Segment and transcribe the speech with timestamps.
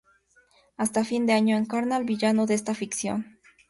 [0.77, 3.37] Hasta fin de año encarna al villano de esta ficción.